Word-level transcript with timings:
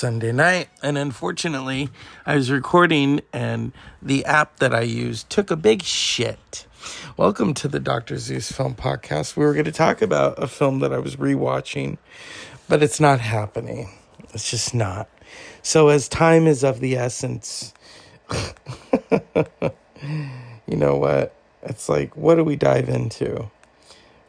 Sunday 0.00 0.32
night, 0.32 0.70
and 0.82 0.96
unfortunately, 0.96 1.90
I 2.24 2.34
was 2.34 2.50
recording 2.50 3.20
and 3.34 3.70
the 4.00 4.24
app 4.24 4.56
that 4.56 4.74
I 4.74 4.80
used 4.80 5.28
took 5.28 5.50
a 5.50 5.56
big 5.56 5.82
shit. 5.82 6.66
Welcome 7.18 7.52
to 7.52 7.68
the 7.68 7.80
Dr. 7.80 8.16
Zeus 8.16 8.50
Film 8.50 8.74
Podcast. 8.74 9.36
We 9.36 9.44
were 9.44 9.52
going 9.52 9.66
to 9.66 9.72
talk 9.72 10.00
about 10.00 10.42
a 10.42 10.46
film 10.46 10.78
that 10.78 10.90
I 10.90 10.98
was 10.98 11.16
rewatching, 11.16 11.98
but 12.66 12.82
it's 12.82 12.98
not 12.98 13.20
happening. 13.20 13.90
It's 14.32 14.50
just 14.50 14.74
not. 14.74 15.06
So, 15.60 15.88
as 15.88 16.08
time 16.08 16.46
is 16.46 16.64
of 16.64 16.80
the 16.80 16.96
essence, 16.96 17.74
you 20.66 20.76
know 20.78 20.96
what? 20.96 21.34
It's 21.62 21.90
like, 21.90 22.16
what 22.16 22.36
do 22.36 22.44
we 22.44 22.56
dive 22.56 22.88
into? 22.88 23.50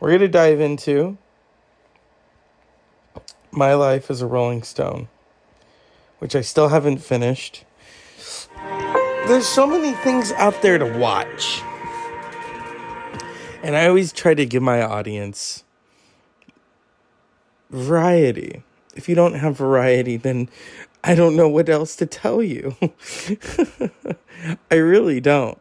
We're 0.02 0.10
going 0.10 0.20
to 0.20 0.28
dive 0.28 0.60
into 0.60 1.18
My 3.54 3.74
Life 3.74 4.12
as 4.12 4.22
a 4.22 4.28
Rolling 4.28 4.64
Stone 4.64 5.08
which 6.22 6.36
I 6.36 6.42
still 6.42 6.68
haven't 6.68 7.00
finished. 7.00 7.66
There's 9.26 9.48
so 9.48 9.66
many 9.66 9.94
things 10.04 10.32
out 10.34 10.62
there 10.62 10.78
to 10.78 10.86
watch. 10.86 11.64
And 13.64 13.76
I 13.76 13.88
always 13.88 14.14
try 14.14 14.36
to 14.36 14.46
give 14.46 14.62
my 14.62 14.84
audience 14.84 15.64
variety. 17.72 18.62
If 18.96 19.10
you 19.10 19.16
don't 19.16 19.34
have 19.34 19.58
variety, 19.58 20.16
then 20.16 20.48
I 21.04 21.16
don't 21.16 21.36
know 21.36 21.50
what 21.50 21.70
else 21.70 21.96
to 21.96 22.06
tell 22.06 22.44
you. 22.44 22.76
I 24.70 24.76
really 24.76 25.22
don't. 25.22 25.58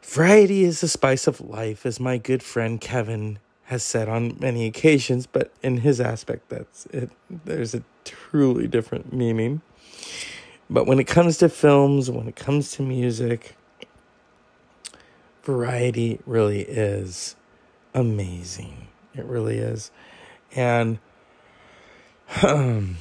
Variety 0.00 0.64
is 0.64 0.80
the 0.80 0.88
spice 0.88 1.26
of 1.26 1.38
life, 1.38 1.84
as 1.84 2.00
my 2.00 2.16
good 2.16 2.42
friend 2.42 2.80
Kevin 2.80 3.40
has 3.72 3.82
said 3.82 4.06
on 4.06 4.36
many 4.38 4.66
occasions, 4.66 5.26
but 5.26 5.50
in 5.62 5.78
his 5.78 5.98
aspect, 5.98 6.50
that's 6.50 6.84
it. 6.86 7.10
There's 7.30 7.74
a 7.74 7.82
truly 8.04 8.68
different 8.68 9.14
meaning. 9.14 9.62
But 10.68 10.86
when 10.86 10.98
it 10.98 11.06
comes 11.06 11.38
to 11.38 11.48
films, 11.48 12.10
when 12.10 12.28
it 12.28 12.36
comes 12.36 12.72
to 12.72 12.82
music, 12.82 13.56
variety 15.42 16.20
really 16.26 16.60
is 16.60 17.34
amazing. 17.94 18.88
It 19.14 19.24
really 19.24 19.56
is. 19.56 19.90
And 20.54 20.98
um, 22.42 22.98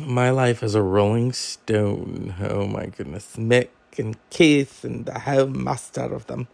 my 0.00 0.30
life 0.30 0.62
as 0.62 0.74
a 0.74 0.80
Rolling 0.80 1.34
Stone. 1.34 2.36
Oh 2.40 2.66
my 2.66 2.86
goodness. 2.86 3.36
Mick 3.36 3.68
and 3.98 4.16
Keith 4.30 4.82
and 4.82 5.04
the 5.04 5.18
whole 5.18 5.48
master 5.48 6.04
of 6.04 6.26
them. 6.26 6.48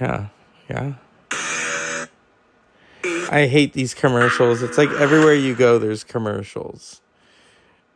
Yeah, 0.00 0.28
yeah. 0.70 0.94
I 3.30 3.46
hate 3.46 3.72
these 3.72 3.94
commercials. 3.94 4.62
It's 4.62 4.78
like 4.78 4.90
everywhere 4.90 5.34
you 5.34 5.54
go, 5.54 5.78
there's 5.78 6.04
commercials. 6.04 7.00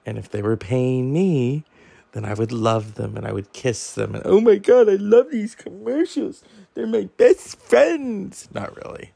And 0.06 0.18
if 0.18 0.30
they 0.30 0.42
were 0.42 0.56
paying 0.56 1.12
me, 1.12 1.64
then 2.12 2.24
I 2.24 2.34
would 2.34 2.52
love 2.52 2.94
them 2.94 3.16
and 3.16 3.26
I 3.26 3.32
would 3.32 3.52
kiss 3.52 3.92
them. 3.92 4.14
And 4.14 4.22
oh 4.24 4.40
my 4.40 4.56
God, 4.56 4.88
I 4.88 4.94
love 4.94 5.30
these 5.30 5.54
commercials. 5.54 6.42
They're 6.74 6.86
my 6.86 7.08
best 7.16 7.60
friends. 7.60 8.48
Not 8.52 8.74
really. 8.76 9.12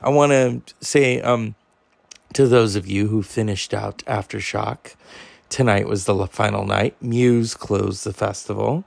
I 0.00 0.10
want 0.10 0.32
to 0.32 0.74
say 0.80 1.20
um, 1.20 1.54
to 2.32 2.46
those 2.46 2.76
of 2.76 2.86
you 2.86 3.08
who 3.08 3.22
finished 3.22 3.72
out 3.72 3.98
Aftershock, 4.06 4.94
tonight 5.48 5.86
was 5.86 6.06
the 6.06 6.26
final 6.26 6.64
night. 6.66 6.96
Muse 7.00 7.54
closed 7.54 8.04
the 8.04 8.12
festival. 8.12 8.84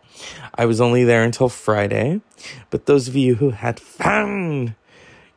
I 0.56 0.66
was 0.66 0.82
only 0.82 1.04
there 1.04 1.24
until 1.24 1.48
Friday. 1.48 2.22
But 2.70 2.88
those 2.88 3.08
of 3.08 3.16
you 3.16 3.36
who 3.36 3.52
had 3.52 3.80
fun, 3.80 4.76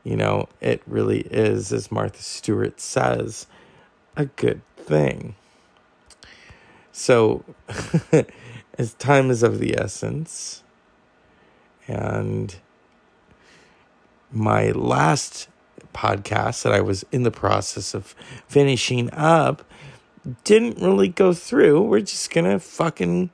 you 0.09 0.17
know, 0.17 0.49
it 0.63 0.81
really 0.87 1.21
is, 1.31 1.71
as 1.71 1.93
Martha 1.93 2.23
Stewart 2.23 2.81
says, 2.81 3.47
a 4.17 4.25
good 4.25 4.63
thing. 4.75 5.35
So, 6.93 7.45
as 8.79 8.95
time 8.95 9.31
is 9.31 9.43
of 9.43 9.59
the 9.59 9.79
essence, 9.79 10.63
and 11.87 12.57
my 14.33 14.71
last 14.71 15.49
podcast 15.93 16.63
that 16.63 16.73
I 16.73 16.81
was 16.81 17.05
in 17.13 17.25
the 17.25 17.31
process 17.31 17.93
of 17.93 18.15
finishing 18.49 19.11
up 19.13 19.63
didn't 20.45 20.83
really 20.83 21.09
go 21.09 21.35
through. 21.35 21.83
We're 21.83 22.01
just 22.01 22.31
gonna 22.31 22.59
fucking 22.59 23.29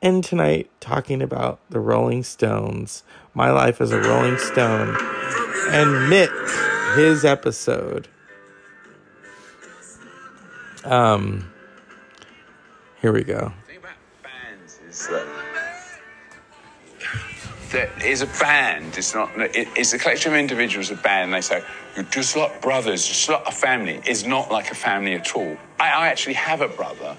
end 0.00 0.24
tonight 0.24 0.70
talking 0.80 1.20
about 1.20 1.60
the 1.68 1.80
Rolling 1.80 2.22
Stones, 2.22 3.02
my 3.34 3.50
life 3.50 3.78
as 3.82 3.92
a 3.92 4.00
Rolling 4.00 4.38
Stone 4.38 4.96
and 5.74 5.90
Mick, 6.08 6.96
his 6.96 7.24
episode. 7.24 8.06
Um, 10.84 11.50
here 13.00 13.12
we 13.12 13.24
go. 13.24 13.52
There 17.70 17.90
is 18.04 18.22
a 18.22 18.26
band. 18.26 18.96
It's 18.96 19.16
not. 19.16 19.36
It, 19.36 19.66
it's 19.74 19.92
a 19.92 19.98
collection 19.98 20.32
of 20.32 20.38
individuals. 20.38 20.92
A 20.92 20.94
band. 20.94 21.24
And 21.24 21.34
they 21.34 21.40
say 21.40 21.64
you're 21.96 22.04
just 22.04 22.36
like 22.36 22.62
brothers, 22.62 23.04
just 23.04 23.28
like 23.28 23.44
a 23.44 23.50
family. 23.50 24.00
It's 24.04 24.24
not 24.24 24.52
like 24.52 24.70
a 24.70 24.76
family 24.76 25.14
at 25.14 25.34
all. 25.34 25.56
I, 25.80 25.90
I 25.90 26.06
actually 26.06 26.34
have 26.34 26.60
a 26.60 26.68
brother, 26.68 27.16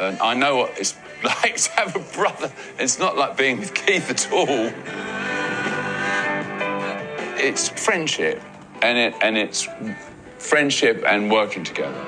and 0.00 0.18
I 0.20 0.32
know 0.32 0.56
what 0.56 0.78
it's 0.78 0.94
like 1.24 1.56
to 1.56 1.70
have 1.72 1.94
a 1.94 2.16
brother. 2.16 2.50
It's 2.78 2.98
not 2.98 3.18
like 3.18 3.36
being 3.36 3.58
with 3.58 3.74
Keith 3.74 4.08
at 4.08 4.32
all 4.32 4.72
it's 7.42 7.68
friendship, 7.68 8.40
and 8.82 8.96
it 8.96 9.14
and 9.20 9.36
it's 9.36 9.68
friendship 10.38 11.02
and 11.06 11.30
working 11.30 11.64
together. 11.64 11.98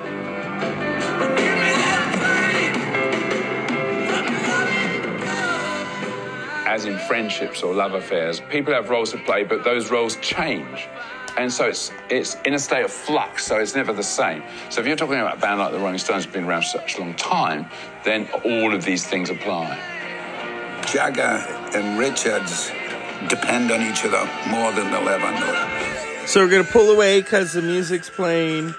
As 6.66 6.86
in 6.86 6.98
friendships 7.00 7.62
or 7.62 7.74
love 7.74 7.94
affairs, 7.94 8.40
people 8.50 8.72
have 8.72 8.90
roles 8.90 9.10
to 9.12 9.18
play, 9.18 9.44
but 9.44 9.64
those 9.64 9.90
roles 9.90 10.16
change. 10.16 10.88
And 11.36 11.52
so 11.52 11.66
it's 11.66 11.90
it's 12.08 12.36
in 12.44 12.54
a 12.54 12.58
state 12.58 12.84
of 12.84 12.92
flux, 12.92 13.44
so 13.44 13.58
it's 13.58 13.74
never 13.74 13.92
the 13.92 14.04
same. 14.04 14.44
So 14.70 14.80
if 14.80 14.86
you're 14.86 14.96
talking 14.96 15.18
about 15.18 15.38
a 15.38 15.40
band 15.40 15.58
like 15.58 15.72
the 15.72 15.80
Rolling 15.80 15.98
Stones, 15.98 16.26
been 16.26 16.44
around 16.44 16.62
for 16.62 16.78
such 16.78 16.96
a 16.96 17.00
long 17.00 17.14
time, 17.14 17.68
then 18.04 18.28
all 18.44 18.72
of 18.72 18.84
these 18.84 19.04
things 19.04 19.30
apply. 19.30 19.80
Jagger 20.86 21.44
and 21.74 21.98
Richards 21.98 22.70
depend 23.28 23.70
on 23.70 23.82
each 23.82 24.04
other 24.04 24.24
more 24.48 24.72
than 24.72 24.90
they'll 24.90 25.08
ever 25.08 25.30
know. 25.30 26.26
So 26.26 26.40
we're 26.40 26.50
gonna 26.50 26.64
pull 26.64 26.90
away 26.90 27.20
because 27.20 27.52
the 27.52 27.62
music's 27.62 28.10
playing, 28.10 28.74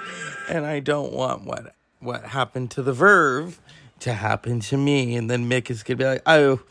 and 0.50 0.66
I 0.66 0.80
don't 0.80 1.12
want 1.12 1.44
what 1.44 1.76
what 2.00 2.24
happened 2.26 2.72
to 2.72 2.84
the 2.84 2.94
Verve 2.94 3.60
to 4.00 4.14
happen 4.14 4.60
to 4.62 4.78
me. 4.78 5.16
And 5.16 5.30
then 5.30 5.50
Mick 5.50 5.70
is 5.70 5.84
gonna 5.84 5.98
be 5.98 6.06
like, 6.06 6.22
"Oh, 6.26 6.62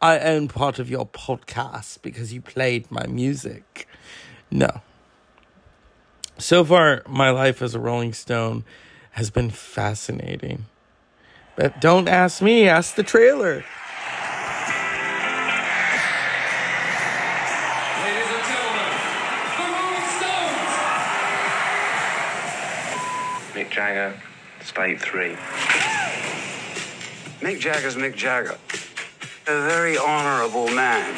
I 0.00 0.18
own 0.18 0.48
part 0.48 0.78
of 0.78 0.90
your 0.90 1.06
podcast 1.06 2.02
because 2.02 2.32
you 2.32 2.40
played 2.40 2.90
my 2.90 3.06
music." 3.06 3.86
No. 4.50 4.82
So 6.38 6.64
far, 6.64 7.02
my 7.06 7.30
life 7.30 7.62
as 7.62 7.74
a 7.74 7.78
Rolling 7.78 8.12
Stone 8.12 8.64
has 9.12 9.30
been 9.30 9.50
fascinating. 9.50 10.66
But 11.56 11.80
don't 11.80 12.08
ask 12.08 12.40
me, 12.40 12.68
ask 12.68 12.94
the 12.94 13.02
trailer. 13.02 13.64
Jagger, 23.72 24.20
State 24.60 25.00
3. 25.00 25.34
Mick 27.40 27.58
Jagger's 27.58 27.96
Mick 27.96 28.14
Jagger. 28.14 28.58
A 29.46 29.66
very 29.66 29.96
honourable 29.96 30.68
man 30.68 31.16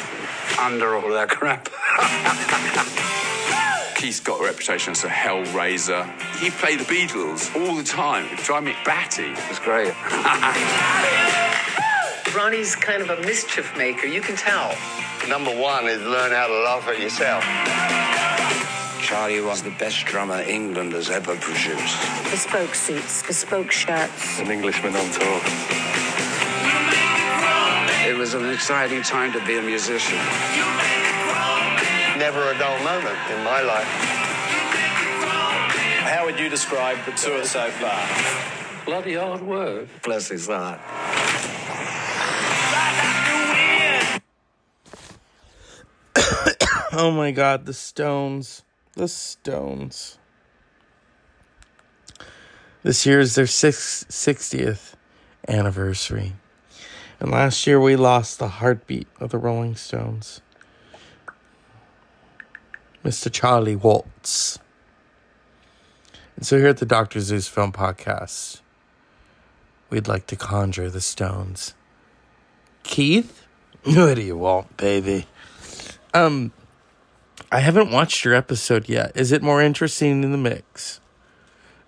under 0.57 0.95
all 0.95 1.09
that 1.09 1.29
crap. 1.29 1.65
Keith's 3.97 4.21
got 4.21 4.39
a 4.39 4.45
reputation 4.45 4.91
as 4.91 5.03
a 5.03 5.09
hellraiser. 5.09 6.09
He 6.37 6.49
played 6.49 6.79
the 6.79 6.85
Beatles 6.85 7.53
all 7.55 7.75
the 7.75 7.83
time. 7.83 8.25
It 8.31 8.39
drive 8.39 8.63
me 8.63 8.73
batty. 8.85 9.33
It's 9.49 9.59
great. 9.59 9.93
Ronnie's 12.33 12.73
kind 12.73 13.01
of 13.01 13.09
a 13.09 13.21
mischief 13.23 13.77
maker, 13.77 14.07
you 14.07 14.21
can 14.21 14.37
tell. 14.37 14.73
Number 15.27 15.53
one 15.53 15.87
is 15.87 16.01
learn 16.01 16.31
how 16.31 16.47
to 16.47 16.53
laugh 16.53 16.87
at 16.87 17.01
yourself. 17.01 17.43
Charlie 19.05 19.39
was 19.39 19.61
the 19.61 19.69
best 19.69 20.03
drummer 20.07 20.41
England 20.41 20.93
has 20.93 21.11
ever 21.11 21.35
produced. 21.35 21.95
Bespoke 22.31 22.73
suits, 22.73 23.21
bespoke 23.21 23.69
shirts. 23.69 24.39
An 24.39 24.49
Englishman 24.49 24.95
on 24.95 25.11
tour. 25.11 25.41
It 28.09 28.17
was 28.17 28.33
an 28.33 28.49
exciting 28.49 29.03
time 29.03 29.31
to 29.33 29.45
be 29.45 29.59
a 29.59 29.61
musician. 29.61 30.17
Never 32.17 32.49
a 32.49 32.57
dull 32.57 32.79
moment 32.79 33.19
in 33.29 33.43
my 33.43 33.61
life. 33.61 33.85
How 36.01 36.25
would 36.25 36.39
you 36.39 36.49
describe 36.49 36.97
the 37.05 37.11
tour 37.11 37.45
so 37.45 37.69
far? 37.69 38.07
Bloody 38.85 39.13
hard 39.13 39.43
work. 39.43 39.87
Bless 40.01 40.29
his 40.29 40.47
heart. 40.47 40.79
oh 46.91 47.11
my 47.11 47.29
god, 47.29 47.67
the 47.67 47.73
Stones. 47.73 48.64
The 48.95 49.09
Stones. 49.09 50.17
This 52.81 53.05
year 53.05 53.19
is 53.19 53.35
their 53.35 53.45
six, 53.45 54.05
60th 54.09 54.93
anniversary. 55.49 56.33
And 57.19 57.29
last 57.29 57.67
year 57.67 57.77
we 57.77 57.97
lost 57.97 58.39
the 58.39 58.47
heartbeat 58.47 59.09
of 59.19 59.31
the 59.31 59.37
Rolling 59.37 59.75
Stones. 59.75 60.41
Mr. 63.03 63.29
Charlie 63.29 63.75
Watts. 63.75 64.59
And 66.37 66.45
so 66.45 66.57
here 66.57 66.67
at 66.67 66.77
the 66.77 66.85
Dr. 66.85 67.19
Zeus 67.19 67.49
Film 67.49 67.73
Podcast, 67.73 68.61
we'd 69.89 70.07
like 70.07 70.25
to 70.27 70.37
conjure 70.37 70.89
the 70.89 71.01
Stones. 71.01 71.73
Keith, 72.83 73.45
what 73.83 74.15
do 74.15 74.21
you 74.21 74.37
want, 74.37 74.77
baby? 74.77 75.27
Um, 76.13 76.53
I 77.51 77.59
haven't 77.59 77.91
watched 77.91 78.25
your 78.25 78.33
episode 78.33 78.89
yet. 78.89 79.11
Is 79.15 79.31
it 79.31 79.41
more 79.41 79.61
interesting 79.61 80.23
in 80.23 80.31
the 80.31 80.37
mix? 80.37 80.99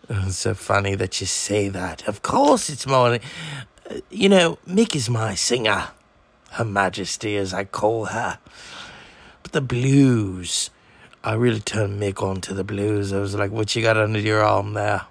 Oh, 0.10 0.30
so 0.30 0.54
funny 0.54 0.96
that 0.96 1.20
you 1.20 1.28
say 1.28 1.68
that. 1.70 2.08
Of 2.08 2.22
course, 2.22 2.70
it's 2.70 2.88
more. 2.88 3.16
Uh, 3.90 4.00
you 4.10 4.30
know, 4.30 4.58
Mick 4.68 4.96
is 4.96 5.10
my 5.10 5.36
singer, 5.36 5.90
Her 6.52 6.66
Majesty, 6.66 7.36
as 7.36 7.54
I 7.54 7.66
call 7.66 8.06
her. 8.06 8.40
But 9.44 9.52
the 9.52 9.62
blues, 9.62 10.70
I 11.24 11.34
really 11.34 11.60
turned 11.60 12.02
Mick 12.02 12.22
on 12.22 12.40
to 12.42 12.54
the 12.54 12.64
blues. 12.64 13.12
I 13.12 13.20
was 13.20 13.36
like, 13.36 13.52
"What 13.52 13.76
you 13.76 13.82
got 13.82 13.98
under 13.98 14.20
your 14.20 14.44
arm 14.44 14.74
there?" 14.74 15.08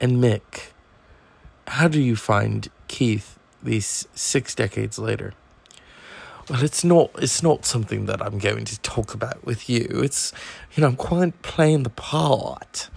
And 0.00 0.22
Mick, 0.22 0.70
how 1.68 1.88
do 1.88 2.00
you 2.00 2.16
find 2.16 2.68
Keith 2.88 3.38
these 3.62 4.08
six 4.14 4.54
decades 4.54 4.98
later? 4.98 5.34
Well, 6.48 6.62
it's 6.62 6.84
not. 6.84 7.10
It's 7.18 7.42
not 7.42 7.64
something 7.64 8.06
that 8.06 8.22
I'm 8.22 8.38
going 8.38 8.64
to 8.66 8.80
talk 8.80 9.14
about 9.14 9.44
with 9.44 9.68
you. 9.68 9.88
It's, 9.90 10.32
you 10.74 10.80
know, 10.80 10.86
I'm 10.86 10.96
quite 10.96 11.42
playing 11.42 11.82
the 11.82 11.90
part 11.90 12.88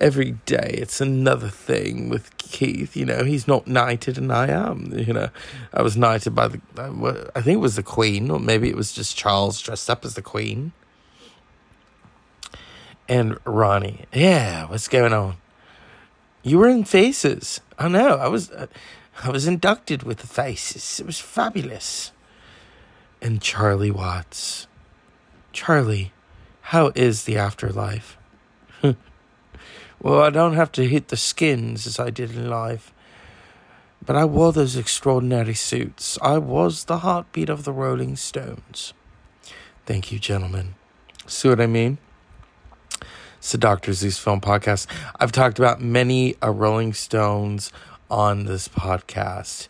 every 0.00 0.32
day. 0.44 0.74
It's 0.76 1.00
another 1.00 1.48
thing 1.48 2.08
with 2.08 2.36
Keith. 2.38 2.96
You 2.96 3.06
know, 3.06 3.22
he's 3.22 3.46
not 3.46 3.68
knighted, 3.68 4.18
and 4.18 4.32
I 4.32 4.48
am. 4.48 4.92
You 4.98 5.12
know, 5.12 5.28
I 5.72 5.82
was 5.82 5.96
knighted 5.96 6.34
by 6.34 6.48
the. 6.48 7.30
I 7.36 7.40
think 7.42 7.54
it 7.54 7.60
was 7.60 7.76
the 7.76 7.84
Queen, 7.84 8.28
or 8.28 8.40
maybe 8.40 8.68
it 8.68 8.76
was 8.76 8.92
just 8.92 9.16
Charles 9.16 9.60
dressed 9.60 9.88
up 9.88 10.04
as 10.04 10.14
the 10.14 10.22
Queen. 10.22 10.72
And 13.08 13.38
Ronnie, 13.44 14.06
yeah, 14.12 14.66
what's 14.66 14.88
going 14.88 15.12
on? 15.12 15.36
You 16.42 16.58
were 16.58 16.68
in 16.68 16.82
Faces. 16.82 17.60
I 17.78 17.86
know. 17.86 18.16
I 18.16 18.26
was. 18.26 18.50
Uh, 18.50 18.66
I 19.22 19.30
was 19.30 19.46
inducted 19.46 20.02
with 20.02 20.18
the 20.18 20.26
Faces. 20.26 20.98
It 20.98 21.06
was 21.06 21.20
fabulous 21.20 22.10
and 23.22 23.40
Charlie 23.40 23.90
Watts. 23.90 24.66
Charlie, 25.52 26.12
how 26.62 26.92
is 26.94 27.24
the 27.24 27.36
afterlife? 27.36 28.16
well, 28.82 30.22
I 30.22 30.30
don't 30.30 30.54
have 30.54 30.72
to 30.72 30.86
hit 30.86 31.08
the 31.08 31.16
skins 31.16 31.86
as 31.86 31.98
I 31.98 32.10
did 32.10 32.30
in 32.32 32.48
life. 32.48 32.92
But 34.04 34.16
I 34.16 34.24
wore 34.24 34.52
those 34.52 34.76
extraordinary 34.76 35.54
suits. 35.54 36.18
I 36.22 36.38
was 36.38 36.84
the 36.84 36.98
heartbeat 36.98 37.50
of 37.50 37.64
the 37.64 37.72
Rolling 37.72 38.16
Stones. 38.16 38.94
Thank 39.84 40.10
you, 40.10 40.18
gentlemen. 40.18 40.74
See 41.26 41.48
what 41.48 41.60
I 41.60 41.66
mean? 41.66 41.98
It's 43.38 43.52
the 43.52 43.58
Dr. 43.58 43.92
Zeus 43.92 44.18
Film 44.18 44.40
Podcast. 44.40 44.86
I've 45.18 45.32
talked 45.32 45.58
about 45.58 45.80
many 45.80 46.36
a 46.40 46.50
Rolling 46.50 46.92
Stones 46.92 47.72
on 48.10 48.44
this 48.44 48.68
podcast. 48.68 49.68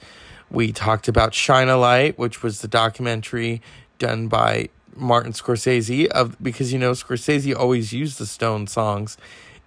We 0.50 0.73
talked 0.73 1.06
about 1.06 1.35
Shine 1.35 1.69
a 1.69 1.76
Light, 1.76 2.19
which 2.19 2.43
was 2.43 2.61
the 2.61 2.69
documentary 2.69 3.62
done 3.99 4.26
by 4.29 4.69
Martin 4.97 5.32
Scorsese 5.32 6.06
of 6.08 6.37
because 6.43 6.73
you 6.73 6.79
know 6.79 6.93
Scorsese 6.93 7.55
always 7.56 7.93
used 7.93 8.19
the 8.19 8.26
Stone 8.26 8.67
songs 8.67 9.17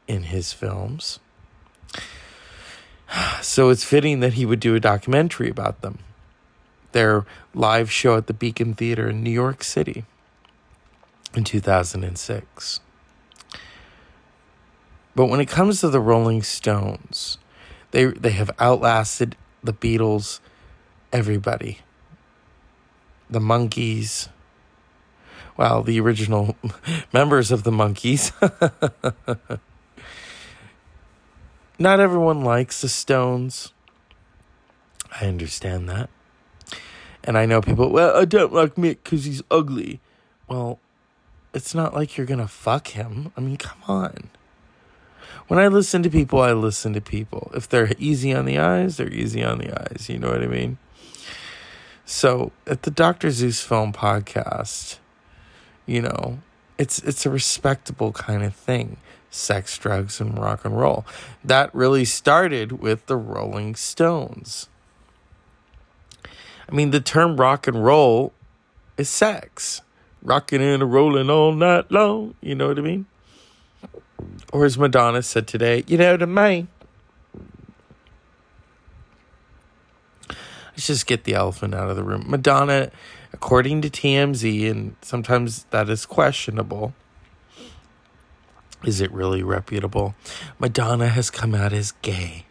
in 0.08 0.24
his 0.24 0.54
films. 0.54 1.20
So 3.44 3.70
it's 3.70 3.84
fitting 3.84 4.22
that 4.22 4.34
he 4.34 4.44
would 4.44 4.60
do 4.60 4.74
a 4.74 4.80
documentary 4.80 5.48
about 5.48 5.82
them. 5.82 6.00
Their 6.94 7.28
live 7.54 7.92
show 7.92 8.18
at 8.18 8.26
the 8.26 8.34
Beacon 8.34 8.74
Theater 8.74 9.10
in 9.10 9.22
New 9.22 9.30
York 9.30 9.64
City 9.64 10.06
in 11.36 11.44
2006. 11.44 12.80
But 15.16 15.28
when 15.28 15.40
it 15.40 15.48
comes 15.48 15.82
to 15.82 15.90
the 15.90 16.00
Rolling 16.00 16.42
Stones, 16.42 17.38
they 17.92 18.06
they 18.06 18.32
have 18.32 18.50
outlasted 18.60 19.36
the 19.64 19.74
Beatles 19.74 20.40
everybody. 21.14 21.80
The 23.30 23.40
Monkees. 23.40 24.28
Well, 25.56 25.84
the 25.84 26.00
original 26.00 26.58
members 27.14 27.52
of 27.52 27.64
the 27.64 27.72
Monkees. 27.72 28.34
Not 31.80 32.00
everyone 32.00 32.44
likes 32.44 32.82
the 32.82 32.90
Stones. 32.90 33.72
I 35.20 35.28
understand 35.28 35.88
that. 35.90 36.10
And 37.24 37.38
I 37.38 37.46
know 37.46 37.62
people, 37.62 37.90
well, 37.90 38.18
I 38.18 38.26
don't 38.26 38.52
like 38.52 38.76
Mick 38.76 38.98
because 39.04 39.26
he's 39.26 39.42
ugly. 39.50 40.02
Well, 40.48 40.80
it's 41.54 41.74
not 41.74 41.94
like 41.94 42.18
you're 42.18 42.26
going 42.26 42.40
to 42.40 42.48
fuck 42.48 42.90
him. 42.90 43.32
I 43.38 43.42
mean, 43.42 43.58
come 43.58 43.78
on. 43.88 44.30
When 45.48 45.60
I 45.60 45.68
listen 45.68 46.04
to 46.04 46.10
people, 46.10 46.42
I 46.42 46.54
listen 46.54 46.94
to 46.94 47.02
people. 47.02 47.52
If 47.54 47.70
they're 47.70 47.92
easy 47.98 48.34
on 48.34 48.46
the 48.46 48.58
eyes, 48.58 48.98
they're 48.98 49.14
easy 49.14 49.44
on 49.44 49.60
the 49.60 49.72
eyes. 49.72 50.10
You 50.10 50.20
know 50.20 50.32
what 50.32 50.44
I 50.44 50.48
mean? 50.48 50.78
So 52.06 52.52
at 52.68 52.84
the 52.84 52.92
Dr. 52.92 53.32
Zeus 53.32 53.62
Film 53.62 53.94
Podcast, 53.94 55.00
you 55.86 56.02
know, 56.02 56.40
it's 56.78 57.00
it's 57.00 57.26
a 57.26 57.30
respectable 57.30 58.12
kind 58.12 58.44
of 58.44 58.56
thing. 58.56 58.98
Sex, 59.30 59.78
drugs, 59.78 60.20
and 60.20 60.38
rock 60.38 60.64
and 60.64 60.78
roll. 60.78 61.06
That 61.44 61.74
really 61.74 62.06
started 62.06 62.74
with 62.74 63.08
the 63.08 63.16
Rolling 63.16 63.76
Stones. 63.76 64.70
I 66.70 66.76
mean, 66.76 66.92
the 66.92 67.00
term 67.02 67.38
rock 67.38 67.68
and 67.68 67.84
roll 67.84 68.34
is 68.98 69.10
sex. 69.10 69.82
Rocking 70.22 70.62
and 70.62 70.92
rolling 70.92 71.30
all 71.30 71.52
night 71.52 71.92
long. 71.92 72.36
You 72.42 72.56
know 72.56 72.70
what 72.70 72.80
I 72.80 72.82
mean? 72.82 73.06
Or 74.54 74.66
as 74.66 74.78
Madonna 74.78 75.22
said 75.22 75.48
today, 75.48 75.84
you 75.88 75.98
know 75.98 76.12
what 76.12 76.24
I 76.24 76.26
mean? 76.26 76.68
Let's 80.74 80.88
just 80.88 81.06
get 81.06 81.24
the 81.24 81.36
elephant 81.36 81.76
out 81.76 81.90
of 81.90 81.96
the 81.96 82.04
room. 82.04 82.26
Madonna, 82.28 82.92
according 83.32 83.82
to 83.84 83.90
TMZ, 83.90 84.70
and 84.70 84.96
sometimes 85.02 85.66
that 85.66 85.88
is 85.88 86.06
questionable. 86.06 86.94
Is 88.84 89.00
it 89.00 89.12
really 89.12 89.44
reputable? 89.44 90.16
Madonna 90.60 91.08
has 91.10 91.30
come 91.30 91.56
out 91.56 91.74
as 91.74 91.92
gay. 92.02 92.46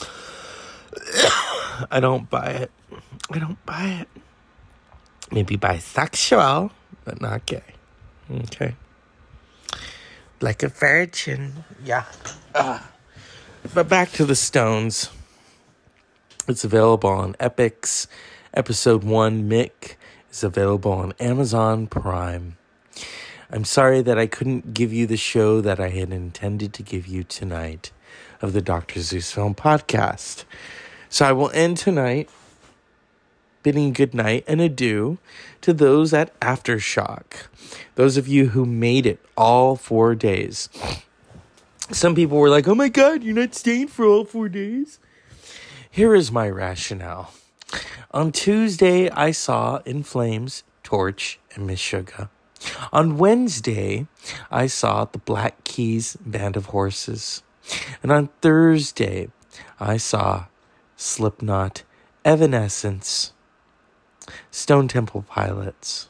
I 1.90 1.98
don't 1.98 2.28
buy 2.28 2.50
it. 2.50 2.70
I 3.30 3.38
don't 3.38 3.64
buy 3.64 3.84
it. 4.02 4.08
Maybe 5.30 5.56
bisexual, 5.56 6.70
but 7.04 7.20
not 7.20 7.46
gay. 7.46 7.62
Okay. 8.30 8.76
Like 10.40 10.62
a 10.62 10.68
virgin. 10.68 11.64
Yeah. 11.82 12.04
But 13.74 13.88
back 13.88 14.12
to 14.12 14.24
the 14.24 14.36
Stones. 14.36 15.10
It's 16.48 16.64
available 16.64 17.10
on 17.10 17.34
Epix. 17.34 18.08
Episode 18.52 19.04
1, 19.04 19.48
Mick, 19.48 19.94
is 20.30 20.42
available 20.42 20.92
on 20.92 21.12
Amazon 21.20 21.86
Prime. 21.86 22.56
I'm 23.50 23.64
sorry 23.64 24.02
that 24.02 24.18
I 24.18 24.26
couldn't 24.26 24.74
give 24.74 24.92
you 24.92 25.06
the 25.06 25.16
show 25.16 25.60
that 25.60 25.78
I 25.78 25.90
had 25.90 26.10
intended 26.10 26.72
to 26.74 26.82
give 26.82 27.06
you 27.06 27.22
tonight 27.22 27.92
of 28.40 28.54
the 28.54 28.60
Dr. 28.60 29.00
Zeus 29.00 29.30
Film 29.30 29.54
Podcast. 29.54 30.44
So 31.08 31.26
I 31.26 31.32
will 31.32 31.50
end 31.50 31.76
tonight 31.76 32.28
bidding 33.62 33.92
good 33.92 34.12
night 34.12 34.44
and 34.48 34.60
adieu 34.60 35.18
to 35.60 35.72
those 35.72 36.12
at 36.12 36.38
Aftershock. 36.40 37.46
Those 37.94 38.16
of 38.16 38.26
you 38.26 38.48
who 38.48 38.66
made 38.66 39.06
it 39.06 39.20
all 39.36 39.76
four 39.76 40.16
days. 40.16 40.68
Some 41.92 42.14
people 42.14 42.38
were 42.38 42.50
like, 42.50 42.66
oh 42.66 42.74
my 42.74 42.88
God, 42.88 43.22
you're 43.22 43.34
not 43.34 43.54
staying 43.54 43.88
for 43.88 44.04
all 44.04 44.24
four 44.24 44.48
days. 44.48 44.98
Here 45.94 46.14
is 46.14 46.32
my 46.32 46.48
rationale. 46.48 47.34
On 48.12 48.32
Tuesday, 48.32 49.10
I 49.10 49.30
saw 49.30 49.82
In 49.84 50.02
Flames, 50.04 50.64
Torch, 50.82 51.38
and 51.54 51.68
Meshuggah. 51.68 52.30
On 52.94 53.18
Wednesday, 53.18 54.06
I 54.50 54.68
saw 54.68 55.04
the 55.04 55.18
Black 55.18 55.64
Keys 55.64 56.16
Band 56.24 56.56
of 56.56 56.66
Horses. 56.72 57.42
And 58.02 58.10
on 58.10 58.30
Thursday, 58.40 59.28
I 59.78 59.98
saw 59.98 60.46
Slipknot, 60.96 61.82
Evanescence, 62.24 63.34
Stone 64.50 64.88
Temple 64.88 65.26
Pilots. 65.28 66.08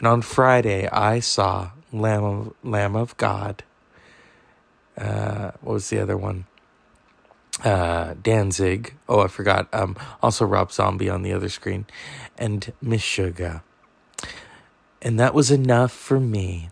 And 0.00 0.08
on 0.08 0.22
Friday, 0.22 0.88
I 0.88 1.20
saw 1.20 1.70
Lamb 1.92 2.24
of, 2.24 2.54
Lamb 2.64 2.96
of 2.96 3.16
God. 3.16 3.62
Uh, 4.98 5.52
what 5.60 5.74
was 5.74 5.88
the 5.88 6.00
other 6.00 6.16
one? 6.16 6.46
Uh, 7.64 8.14
Danzig. 8.22 8.94
Oh, 9.08 9.20
I 9.20 9.28
forgot. 9.28 9.68
Um, 9.72 9.96
also 10.22 10.44
Rob 10.44 10.72
Zombie 10.72 11.10
on 11.10 11.22
the 11.22 11.32
other 11.32 11.48
screen, 11.48 11.86
and 12.38 12.72
Meshuggah. 12.82 13.62
And 15.02 15.20
that 15.20 15.34
was 15.34 15.50
enough 15.50 15.92
for 15.92 16.18
me 16.18 16.70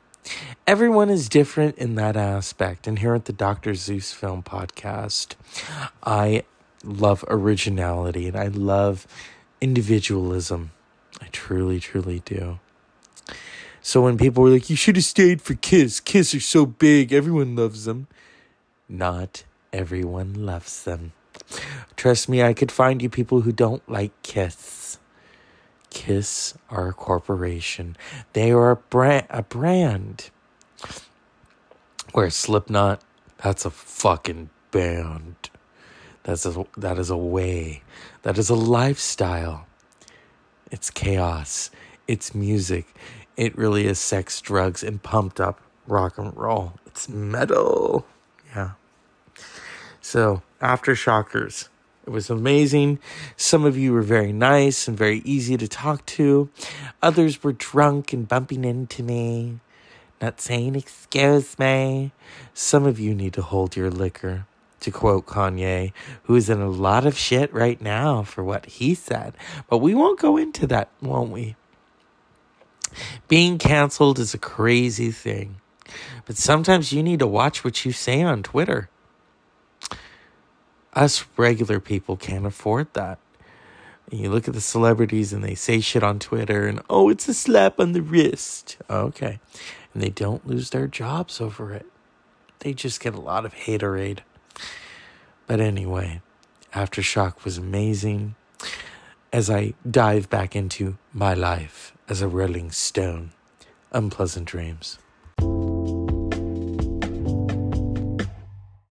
everyone 0.66 1.10
is 1.10 1.28
different 1.28 1.76
in 1.76 1.94
that 1.96 2.16
aspect. 2.16 2.86
And 2.86 2.98
here 2.98 3.14
at 3.14 3.26
the 3.26 3.32
Dr. 3.32 3.74
Zeus 3.74 4.12
Film 4.12 4.42
Podcast, 4.42 5.34
I 6.02 6.44
love 6.82 7.24
originality 7.28 8.28
and 8.28 8.36
I 8.36 8.48
love 8.48 9.06
individualism. 9.60 10.72
I 11.20 11.28
truly, 11.32 11.80
truly 11.80 12.20
do. 12.24 12.58
So 13.80 14.02
when 14.02 14.16
people 14.16 14.42
were 14.42 14.50
like, 14.50 14.70
you 14.70 14.76
should 14.76 14.96
have 14.96 15.04
stayed 15.04 15.42
for 15.42 15.54
Kiss, 15.54 16.00
Kiss 16.00 16.34
are 16.34 16.40
so 16.40 16.64
big, 16.64 17.12
everyone 17.12 17.54
loves 17.54 17.84
them. 17.84 18.06
Not 18.88 19.44
everyone 19.75 20.47
loves 20.47 20.85
them. 20.85 21.12
Trust 21.97 22.28
me, 22.28 22.43
I 22.43 22.54
could 22.54 22.71
find 22.71 23.02
you 23.02 23.11
people 23.11 23.43
who 23.43 23.52
don't 23.52 23.87
like 23.90 24.12
Kiss. 24.23 24.99
Kiss 25.90 26.54
are 26.71 26.88
a 26.88 26.93
corporation. 26.93 27.97
They 28.33 28.52
are 28.52 28.71
a 28.71 28.76
brand, 28.76 29.26
a 29.31 29.43
brand. 29.43 30.31
Where 32.12 32.31
Slipknot, 32.31 33.02
that's 33.38 33.64
a 33.64 33.71
fucking 33.71 34.50
band. 34.71 35.50
That's 36.23 36.47
a 36.47 36.64
that 36.76 36.99
is 36.99 37.11
a 37.11 37.16
way. 37.16 37.83
That 38.23 38.38
is 38.38 38.49
a 38.49 38.54
lifestyle. 38.54 39.66
It's 40.71 40.90
chaos. 40.90 41.71
It's 42.07 42.35
music. 42.35 42.87
It 43.37 43.57
really 43.59 43.87
is 43.87 43.99
sex, 43.99 44.40
drugs, 44.40 44.83
and 44.83 45.02
pumped 45.02 45.40
up 45.40 45.61
rock 45.87 46.19
and 46.19 46.35
roll. 46.37 46.75
It's 46.87 47.09
metal. 47.09 48.07
Yeah. 48.54 48.73
So, 50.04 50.42
Aftershockers. 50.61 51.70
It 52.06 52.11
was 52.11 52.28
amazing. 52.28 52.99
Some 53.38 53.64
of 53.64 53.78
you 53.78 53.94
were 53.94 54.02
very 54.02 54.34
nice 54.34 54.87
and 54.87 54.99
very 54.99 55.23
easy 55.25 55.56
to 55.56 55.66
talk 55.66 56.04
to. 56.04 56.50
Others 57.02 57.42
were 57.42 57.54
drunk 57.54 58.12
and 58.12 58.28
bumping 58.28 58.66
into 58.66 59.02
me, 59.02 59.61
not 60.20 60.42
saying, 60.42 60.75
Excuse 60.75 61.58
me. 61.58 62.12
Some 62.52 62.84
of 62.84 63.00
you 63.00 63.14
need 63.14 63.32
to 63.32 63.40
hold 63.40 63.76
your 63.76 63.90
liquor, 63.90 64.46
to 64.80 64.90
quote 64.90 65.25
Kanye, 65.25 65.94
who 66.25 66.37
is 66.37 66.50
in 66.50 66.61
a 66.61 66.68
lot 66.68 67.06
of 67.06 67.16
shit 67.16 67.50
right 67.54 67.80
now 67.80 68.23
for 68.25 68.44
what 68.44 68.66
he 68.66 68.94
said. 68.94 69.32
But 69.70 69.78
we 69.78 69.94
won't 69.94 70.20
go 70.20 70.37
into 70.37 70.66
that, 70.66 70.90
won't 71.00 71.30
we? 71.30 71.56
Being 73.26 73.56
canceled 73.56 74.18
is 74.18 74.34
a 74.34 74.38
crazy 74.38 75.11
thing. 75.11 75.62
But 76.26 76.37
sometimes 76.37 76.92
you 76.92 77.02
need 77.02 77.20
to 77.20 77.26
watch 77.26 77.64
what 77.64 77.87
you 77.87 77.92
say 77.92 78.23
on 78.23 78.42
Twitter. 78.42 78.90
Us 80.94 81.24
regular 81.36 81.80
people 81.80 82.16
can't 82.16 82.46
afford 82.46 82.92
that. 82.94 83.18
You 84.10 84.30
look 84.30 84.46
at 84.46 84.54
the 84.54 84.60
celebrities 84.60 85.32
and 85.32 85.42
they 85.42 85.54
say 85.54 85.80
shit 85.80 86.02
on 86.02 86.18
Twitter 86.18 86.68
and, 86.68 86.80
oh, 86.88 87.08
it's 87.08 87.28
a 87.28 87.34
slap 87.34 87.80
on 87.80 87.92
the 87.92 88.02
wrist. 88.02 88.76
Okay. 88.88 89.40
And 89.92 90.02
they 90.02 90.10
don't 90.10 90.46
lose 90.46 90.70
their 90.70 90.86
jobs 90.86 91.40
over 91.40 91.72
it. 91.72 91.86
They 92.60 92.74
just 92.74 93.00
get 93.00 93.14
a 93.14 93.20
lot 93.20 93.44
of 93.44 93.54
haterade. 93.54 94.20
But 95.46 95.60
anyway, 95.60 96.20
Aftershock 96.72 97.44
was 97.44 97.58
amazing 97.58 98.36
as 99.32 99.50
I 99.50 99.74
dive 99.88 100.30
back 100.30 100.54
into 100.54 100.96
my 101.12 101.34
life 101.34 101.92
as 102.08 102.22
a 102.22 102.28
Rolling 102.28 102.70
Stone. 102.70 103.32
Unpleasant 103.92 104.46
dreams. 104.46 104.98